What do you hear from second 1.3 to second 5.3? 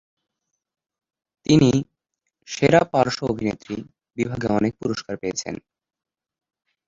তিনি "সেরা পার্শ্ব অভিনেত্রী" বিভাগে অনেক পুরস্কার